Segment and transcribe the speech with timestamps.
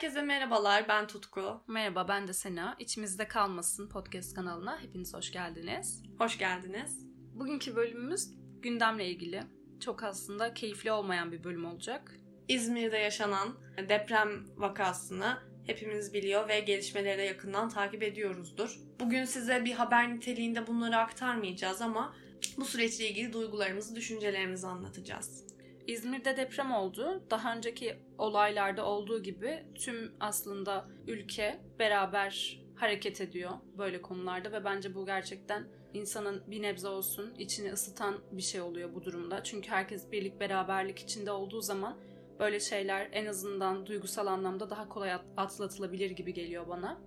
[0.00, 1.62] Herkese merhabalar, ben Tutku.
[1.68, 2.76] Merhaba, ben de Sena.
[2.78, 6.02] İçimizde Kalmasın podcast kanalına hepiniz hoş geldiniz.
[6.18, 7.06] Hoş geldiniz.
[7.34, 8.30] Bugünkü bölümümüz
[8.62, 9.42] gündemle ilgili.
[9.80, 12.16] Çok aslında keyifli olmayan bir bölüm olacak.
[12.48, 13.48] İzmir'de yaşanan
[13.88, 18.78] deprem vakasını hepimiz biliyor ve gelişmeleri de yakından takip ediyoruzdur.
[19.00, 22.14] Bugün size bir haber niteliğinde bunları aktarmayacağız ama
[22.56, 25.49] bu süreçle ilgili duygularımızı, düşüncelerimizi anlatacağız.
[25.86, 27.22] İzmir'de deprem oldu.
[27.30, 34.94] Daha önceki olaylarda olduğu gibi tüm aslında ülke beraber hareket ediyor böyle konularda ve bence
[34.94, 35.64] bu gerçekten
[35.94, 39.42] insanın bir nebze olsun içini ısıtan bir şey oluyor bu durumda.
[39.44, 41.98] Çünkü herkes birlik beraberlik içinde olduğu zaman
[42.38, 47.00] böyle şeyler en azından duygusal anlamda daha kolay atlatılabilir gibi geliyor bana.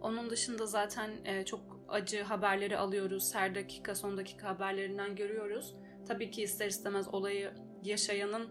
[0.00, 3.34] Onun dışında zaten e, çok acı haberleri alıyoruz.
[3.34, 5.74] Her dakika son dakika haberlerinden görüyoruz.
[6.08, 7.52] Tabii ki ister istemez olayı
[7.84, 8.48] yaşayanın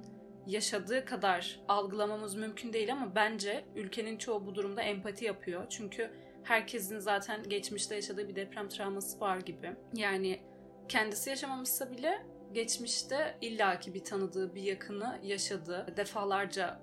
[0.48, 5.66] yaşadığı kadar algılamamız mümkün değil ama bence ülkenin çoğu bu durumda empati yapıyor.
[5.70, 6.12] Çünkü
[6.44, 9.76] herkesin zaten geçmişte yaşadığı bir deprem travması var gibi.
[9.94, 10.42] Yani
[10.88, 15.94] kendisi yaşamamışsa bile geçmişte illaki bir tanıdığı, bir yakını yaşadı.
[15.98, 16.80] Defalarca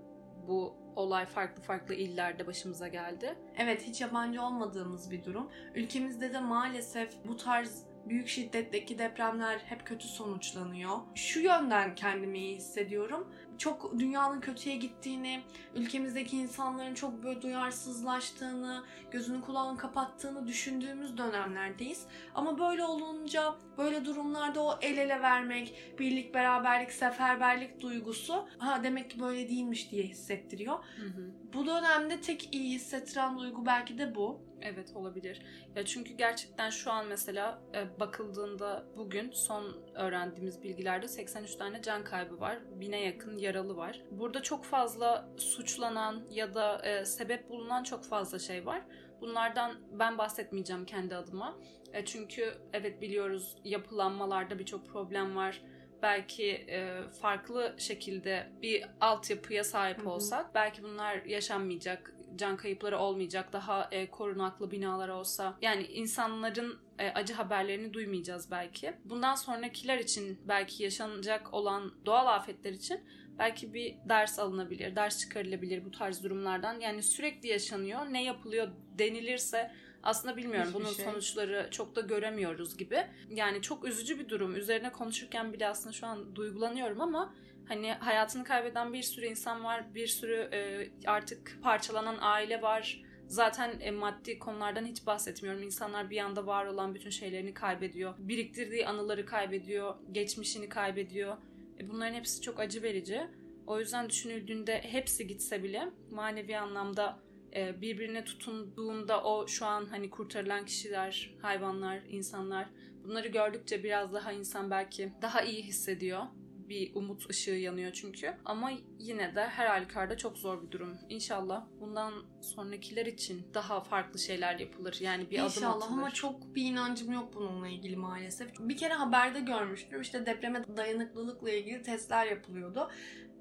[0.48, 3.38] bu olay farklı farklı illerde başımıza geldi.
[3.58, 5.50] Evet hiç yabancı olmadığımız bir durum.
[5.74, 10.98] Ülkemizde de maalesef bu tarz büyük şiddetteki depremler hep kötü sonuçlanıyor.
[11.14, 13.32] Şu yönden kendimi iyi hissediyorum.
[13.58, 15.42] Çok dünyanın kötüye gittiğini,
[15.74, 22.06] ülkemizdeki insanların çok böyle duyarsızlaştığını, gözünü kulağını kapattığını düşündüğümüz dönemlerdeyiz.
[22.34, 29.10] Ama böyle olunca, böyle durumlarda o el ele vermek, birlik, beraberlik, seferberlik duygusu ha demek
[29.10, 30.78] ki böyle değilmiş diye hissettiriyor.
[30.96, 31.30] Hı hı.
[31.54, 34.45] Bu dönemde tek iyi hissettiren duygu belki de bu.
[34.62, 35.42] Evet olabilir.
[35.76, 42.04] Ya çünkü gerçekten şu an mesela e, bakıldığında bugün son öğrendiğimiz bilgilerde 83 tane can
[42.04, 42.58] kaybı var.
[42.80, 44.02] Bine yakın yaralı var.
[44.10, 48.82] Burada çok fazla suçlanan ya da e, sebep bulunan çok fazla şey var.
[49.20, 51.58] Bunlardan ben bahsetmeyeceğim kendi adıma.
[51.92, 55.62] E, çünkü evet biliyoruz yapılanmalarda birçok problem var
[56.02, 60.54] belki e, farklı şekilde bir altyapıya sahip olsak hı hı.
[60.54, 67.34] belki bunlar yaşanmayacak can kayıpları olmayacak, daha e, korunaklı binalar olsa yani insanların e, acı
[67.34, 68.94] haberlerini duymayacağız belki.
[69.04, 73.00] Bundan sonrakiler için belki yaşanacak olan doğal afetler için
[73.38, 76.80] belki bir ders alınabilir, ders çıkarılabilir bu tarz durumlardan.
[76.80, 78.00] Yani sürekli yaşanıyor.
[78.10, 78.68] Ne yapılıyor
[78.98, 79.72] denilirse
[80.02, 81.04] aslında bilmiyorum Hiçbir bunun şey.
[81.04, 83.06] sonuçları çok da göremiyoruz gibi.
[83.30, 84.56] Yani çok üzücü bir durum.
[84.56, 87.34] Üzerine konuşurken bile aslında şu an duygulanıyorum ama
[87.68, 93.02] Hani hayatını kaybeden bir sürü insan var, bir sürü e, artık parçalanan aile var.
[93.26, 95.62] Zaten e, maddi konulardan hiç bahsetmiyorum.
[95.62, 98.14] İnsanlar bir anda var olan bütün şeylerini kaybediyor.
[98.18, 101.36] Biriktirdiği anıları kaybediyor, geçmişini kaybediyor.
[101.80, 103.20] E, bunların hepsi çok acı verici.
[103.66, 107.18] O yüzden düşünüldüğünde hepsi gitse bile manevi anlamda
[107.56, 112.68] e, birbirine tutunduğunda o şu an hani kurtarılan kişiler, hayvanlar, insanlar
[113.04, 116.22] bunları gördükçe biraz daha insan belki daha iyi hissediyor
[116.68, 118.34] bir umut ışığı yanıyor çünkü.
[118.44, 120.98] Ama yine de her halükarda çok zor bir durum.
[121.08, 124.96] İnşallah bundan sonrakiler için daha farklı şeyler yapılır.
[125.00, 125.98] Yani bir İnşallah adım atılır.
[125.98, 128.48] ama çok bir inancım yok bununla ilgili maalesef.
[128.60, 130.00] Bir kere haberde görmüştüm.
[130.00, 132.90] İşte depreme dayanıklılıkla ilgili testler yapılıyordu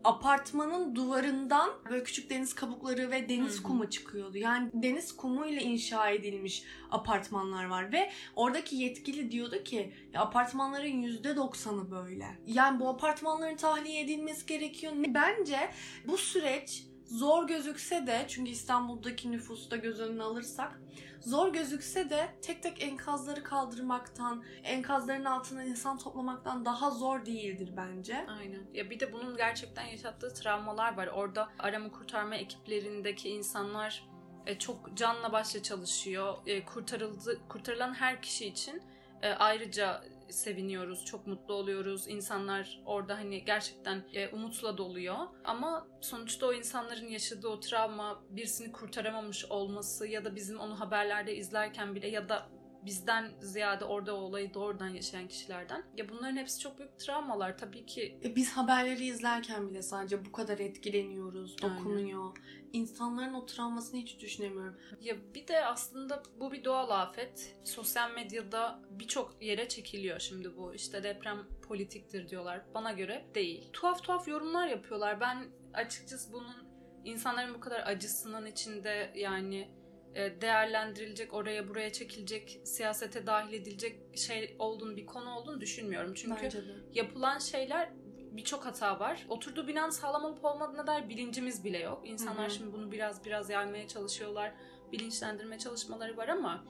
[0.05, 4.37] apartmanın duvarından böyle küçük deniz kabukları ve deniz kumu çıkıyordu.
[4.37, 11.03] Yani deniz kumu ile inşa edilmiş apartmanlar var ve oradaki yetkili diyordu ki ya apartmanların
[11.03, 12.39] %90'ı böyle.
[12.47, 14.93] Yani bu apartmanların tahliye edilmesi gerekiyor.
[15.07, 15.71] Bence
[16.07, 20.81] bu süreç zor gözükse de çünkü İstanbul'daki nüfusu da göz önüne alırsak
[21.25, 28.25] zor gözükse de tek tek enkazları kaldırmaktan, enkazların altına insan toplamaktan daha zor değildir bence.
[28.39, 28.61] Aynen.
[28.73, 31.07] Ya bir de bunun gerçekten yaşattığı travmalar var.
[31.07, 34.07] Orada arama kurtarma ekiplerindeki insanlar
[34.45, 36.37] e, çok canla başla çalışıyor.
[36.45, 38.81] E, kurtarıldı kurtarılan her kişi için
[39.21, 42.07] e, ayrıca seviniyoruz, çok mutlu oluyoruz.
[42.07, 45.15] İnsanlar orada hani gerçekten e, umutla doluyor.
[45.43, 51.35] Ama sonuçta o insanların yaşadığı o travma birisini kurtaramamış olması ya da bizim onu haberlerde
[51.35, 52.49] izlerken bile ya da
[52.85, 55.83] bizden ziyade orada olayı doğrudan yaşayan kişilerden.
[55.97, 58.19] Ya bunların hepsi çok büyük travmalar tabii ki.
[58.23, 62.23] E biz haberleri izlerken bile sadece bu kadar etkileniyoruz, dokunuyor.
[62.23, 62.65] Aynen.
[62.73, 64.77] İnsanların o travmasını hiç düşünemiyorum.
[65.01, 67.55] Ya bir de aslında bu bir doğal afet.
[67.63, 70.73] Sosyal medyada birçok yere çekiliyor şimdi bu.
[70.73, 71.37] İşte deprem
[71.67, 72.61] politiktir diyorlar.
[72.73, 73.69] Bana göre değil.
[73.73, 75.19] Tuhaf tuhaf yorumlar yapıyorlar.
[75.19, 76.65] Ben açıkçası bunun
[77.05, 79.69] insanların bu kadar acısının içinde yani
[80.15, 86.13] değerlendirilecek, oraya buraya çekilecek, siyasete dahil edilecek şey olduğunu, bir konu olduğunu düşünmüyorum.
[86.13, 86.49] Çünkü
[86.93, 87.89] yapılan şeyler
[88.31, 89.25] birçok hata var.
[89.29, 92.01] Oturduğu binanın sağlam olup olmadığına dair bilincimiz bile yok.
[92.05, 92.55] İnsanlar Hı hı.
[92.55, 94.53] şimdi bunu biraz biraz yaymaya çalışıyorlar.
[94.91, 96.65] Bilinçlendirme çalışmaları var ama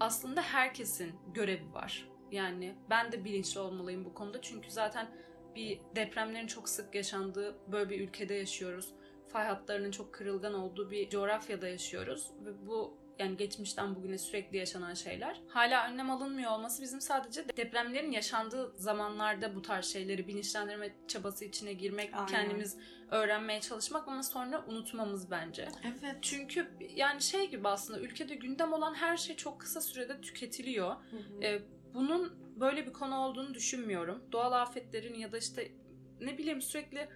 [0.00, 2.08] aslında herkesin görevi var.
[2.30, 4.40] Yani ben de bilinçli olmalıyım bu konuda.
[4.42, 5.08] Çünkü zaten
[5.54, 8.94] bir depremlerin çok sık yaşandığı böyle bir ülkede yaşıyoruz.
[9.28, 14.94] Fay hatlarının çok kırılgan olduğu bir coğrafyada yaşıyoruz ve bu yani geçmişten bugüne sürekli yaşanan
[14.94, 15.40] şeyler.
[15.48, 21.72] Hala önlem alınmıyor olması bizim sadece depremlerin yaşandığı zamanlarda bu tarz şeyleri bilinçlendirme çabası içine
[21.72, 22.26] girmek, Aynen.
[22.26, 22.76] kendimiz
[23.10, 25.68] öğrenmeye çalışmak ama sonra unutmamız bence.
[25.84, 26.16] Evet.
[26.22, 30.90] Çünkü yani şey gibi aslında ülkede gündem olan her şey çok kısa sürede tüketiliyor.
[30.90, 31.42] Hı hı.
[31.42, 31.62] Ee,
[31.94, 34.24] bunun böyle bir konu olduğunu düşünmüyorum.
[34.32, 35.72] Doğal afetlerin ya da işte
[36.20, 37.08] ne bileyim sürekli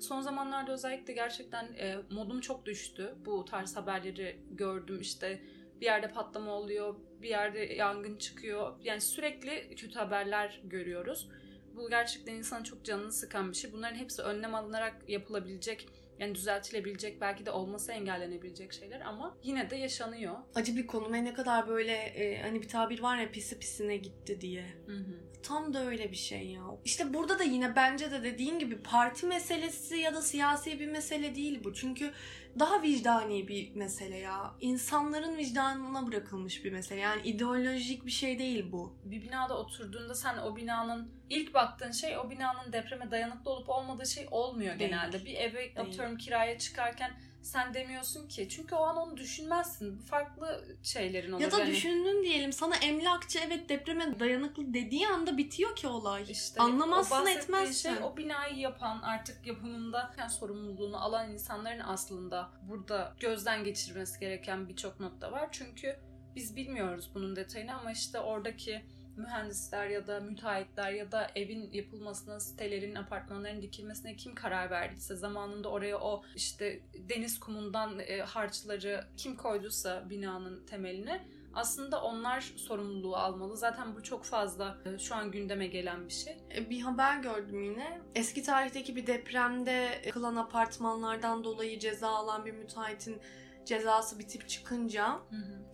[0.00, 3.14] son zamanlarda özellikle gerçekten e, modum çok düştü.
[3.26, 5.42] Bu tarz haberleri gördüm işte
[5.80, 8.72] bir yerde patlama oluyor, bir yerde yangın çıkıyor.
[8.84, 11.28] Yani sürekli kötü haberler görüyoruz.
[11.76, 13.72] Bu gerçekten insanın çok canını sıkan bir şey.
[13.72, 19.76] Bunların hepsi önlem alınarak yapılabilecek, yani düzeltilebilecek, belki de olması engellenebilecek şeyler ama yine de
[19.76, 20.34] yaşanıyor.
[20.54, 23.96] Acı bir konu ve ne kadar böyle e, hani bir tabir var ya pisi pisine
[23.96, 24.64] gitti diye.
[24.86, 25.28] Hı hı.
[25.42, 26.62] Tam da öyle bir şey ya.
[26.84, 31.34] İşte burada da yine bence de dediğin gibi parti meselesi ya da siyasi bir mesele
[31.34, 31.74] değil bu.
[31.74, 32.12] Çünkü
[32.58, 34.54] daha vicdani bir mesele ya.
[34.60, 37.00] İnsanların vicdanına bırakılmış bir mesele.
[37.00, 38.96] Yani ideolojik bir şey değil bu.
[39.04, 44.06] bir binada oturduğunda sen o binanın ilk baktığın şey o binanın depreme dayanıklı olup olmadığı
[44.06, 44.90] şey olmuyor Değil.
[44.90, 45.24] genelde.
[45.24, 48.48] Bir eve atıyorum kiraya çıkarken sen demiyorsun ki.
[48.48, 49.98] Çünkü o an onu düşünmezsin.
[49.98, 51.42] Farklı şeylerin olur.
[51.42, 51.70] Ya da yani.
[51.70, 56.24] düşündün diyelim sana emlakçı evet depreme dayanıklı dediği anda bitiyor ki olay.
[56.30, 57.94] İşte Anlamazsın, o etmezsin.
[57.94, 64.68] Şey, o binayı yapan artık yapımında yani sorumluluğunu alan insanların aslında burada gözden geçirmesi gereken
[64.68, 65.48] birçok nokta var.
[65.52, 65.96] Çünkü
[66.36, 68.82] biz bilmiyoruz bunun detayını ama işte oradaki
[69.18, 75.68] mühendisler ya da müteahhitler ya da evin yapılmasına, sitelerin, apartmanların dikilmesine kim karar verdiyse zamanında
[75.68, 83.56] oraya o işte deniz kumundan e, harçları kim koyduysa binanın temeline aslında onlar sorumluluğu almalı.
[83.56, 86.36] Zaten bu çok fazla e, şu an gündeme gelen bir şey.
[86.56, 88.00] E, Bir haber gördüm yine.
[88.14, 93.20] Eski tarihteki bir depremde yıkılan apartmanlardan dolayı ceza alan bir müteahhitin
[93.64, 95.18] cezası bitip çıkınca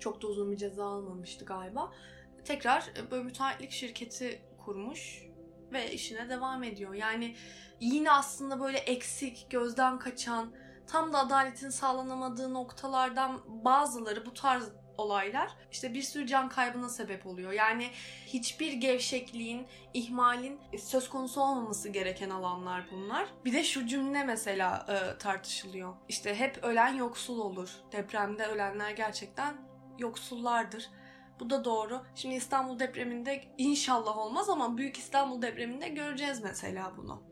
[0.00, 1.92] çok da uzun bir ceza almamıştı galiba.
[2.44, 5.22] Tekrar e, böyle müteahhitlik şirketi kurmuş
[5.72, 6.94] ve işine devam ediyor.
[6.94, 7.36] Yani
[7.80, 10.52] yine aslında böyle eksik, gözden kaçan,
[10.86, 14.68] tam da adaletin sağlanamadığı noktalardan bazıları bu tarz
[14.98, 17.52] olaylar işte bir sürü can kaybına sebep oluyor.
[17.52, 17.90] Yani
[18.26, 23.28] hiçbir gevşekliğin, ihmalin söz konusu olmaması gereken alanlar bunlar.
[23.44, 25.94] Bir de şu cümle mesela e, tartışılıyor.
[26.08, 27.70] İşte hep ölen yoksul olur.
[27.92, 29.54] Depremde ölenler gerçekten
[29.98, 30.90] yoksullardır.
[31.40, 32.02] Bu da doğru.
[32.14, 37.22] Şimdi İstanbul depreminde inşallah olmaz ama Büyük İstanbul depreminde göreceğiz mesela bunu.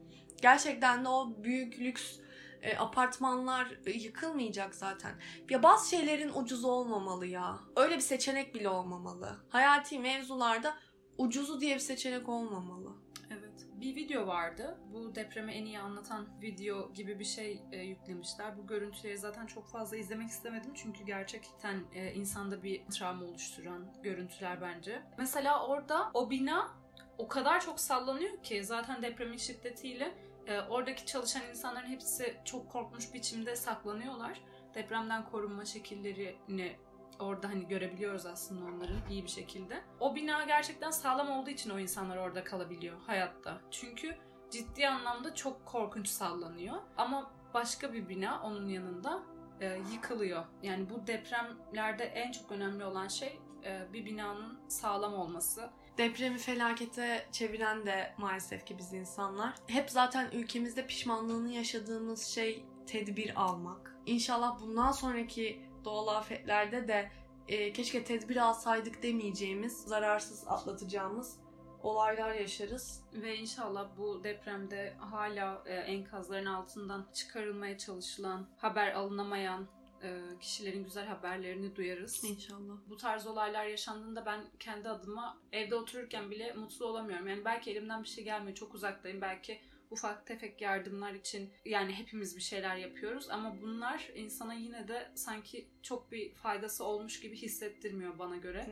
[0.42, 2.18] Gerçekten de o büyük lüks
[2.62, 5.12] e, apartmanlar e, yıkılmayacak zaten.
[5.50, 7.58] Ya bazı şeylerin ucuzu olmamalı ya.
[7.76, 9.46] Öyle bir seçenek bile olmamalı.
[9.48, 10.76] Hayati mevzularda
[11.18, 13.01] ucuzu diye bir seçenek olmamalı.
[13.38, 13.66] Evet.
[13.74, 14.78] Bir video vardı.
[14.92, 18.58] Bu depremi en iyi anlatan video gibi bir şey e, yüklemişler.
[18.58, 20.70] Bu görüntüleri zaten çok fazla izlemek istemedim.
[20.74, 25.02] Çünkü gerçekten e, insanda bir travma oluşturan görüntüler bence.
[25.18, 26.70] Mesela orada o bina
[27.18, 30.14] o kadar çok sallanıyor ki zaten depremin şiddetiyle
[30.46, 34.40] e, oradaki çalışan insanların hepsi çok korkmuş biçimde saklanıyorlar.
[34.74, 36.76] Depremden korunma şekillerini
[37.18, 39.82] orada hani görebiliyoruz aslında onların iyi bir şekilde.
[40.00, 43.60] O bina gerçekten sağlam olduğu için o insanlar orada kalabiliyor hayatta.
[43.70, 44.16] Çünkü
[44.50, 46.76] ciddi anlamda çok korkunç sallanıyor.
[46.96, 49.22] Ama başka bir bina onun yanında
[49.60, 50.44] e, yıkılıyor.
[50.62, 55.70] Yani bu depremlerde en çok önemli olan şey e, bir binanın sağlam olması.
[55.98, 59.54] Depremi felakete çeviren de maalesef ki biz insanlar.
[59.66, 63.96] Hep zaten ülkemizde pişmanlığını yaşadığımız şey tedbir almak.
[64.06, 67.10] İnşallah bundan sonraki doğal afetlerde de
[67.48, 71.42] e, keşke tedbir alsaydık demeyeceğimiz, zararsız atlatacağımız
[71.82, 73.02] olaylar yaşarız.
[73.12, 79.66] Ve inşallah bu depremde hala e, enkazların altından çıkarılmaya çalışılan, haber alınamayan
[80.02, 82.24] e, kişilerin güzel haberlerini duyarız.
[82.24, 82.74] İnşallah.
[82.88, 87.28] Bu tarz olaylar yaşandığında ben kendi adıma evde otururken bile mutlu olamıyorum.
[87.28, 89.20] Yani belki elimden bir şey gelmiyor, çok uzaktayım.
[89.20, 89.60] Belki
[89.92, 95.68] ufak tefek yardımlar için yani hepimiz bir şeyler yapıyoruz ama bunlar insana yine de sanki
[95.82, 98.66] çok bir faydası olmuş gibi hissettirmiyor bana göre.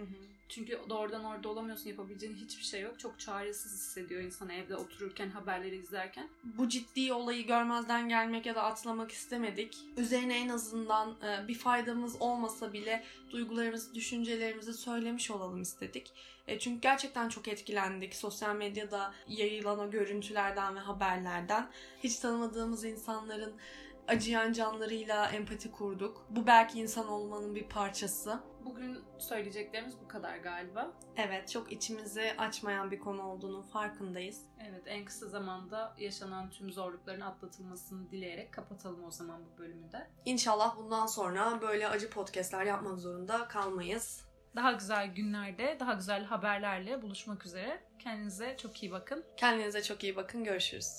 [0.50, 2.99] Çünkü doğrudan orada olamıyorsun, yapabileceğin hiçbir şey yok.
[2.99, 6.28] Çok çaresiz hissediyor insan evde otururken, haberleri izlerken.
[6.45, 9.78] Bu ciddi olayı görmezden gelmek ya da atlamak istemedik.
[9.97, 16.12] Üzerine en azından e, bir faydamız olmasa bile duygularımızı, düşüncelerimizi söylemiş olalım istedik.
[16.47, 21.71] E, çünkü gerçekten çok etkilendik sosyal medyada yayılan o görüntülerden ve haberlerden.
[22.04, 23.52] Hiç tanımadığımız insanların
[24.11, 26.26] acıyan canlarıyla empati kurduk.
[26.31, 28.40] Bu belki insan olmanın bir parçası.
[28.64, 30.93] Bugün söyleyeceklerimiz bu kadar galiba.
[31.17, 34.47] Evet, çok içimizi açmayan bir konu olduğunun farkındayız.
[34.69, 40.11] Evet, en kısa zamanda yaşanan tüm zorlukların atlatılmasını dileyerek kapatalım o zaman bu bölümü de.
[40.25, 44.25] İnşallah bundan sonra böyle acı podcastler yapmak zorunda kalmayız.
[44.57, 47.83] Daha güzel günlerde, daha güzel haberlerle buluşmak üzere.
[47.99, 49.25] Kendinize çok iyi bakın.
[49.37, 50.45] Kendinize çok iyi bakın.
[50.45, 50.88] Görüşürüz.